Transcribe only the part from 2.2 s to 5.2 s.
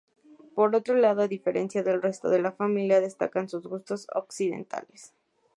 de la familia, destacan sus gustos occidentales.